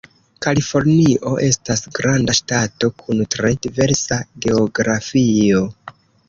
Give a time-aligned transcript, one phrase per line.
[0.43, 5.63] Kalifornio estas granda ŝtato kun tre diversa geografio.